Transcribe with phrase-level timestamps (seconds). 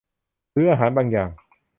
[0.51, 1.29] หรืออาหารบางอย่าง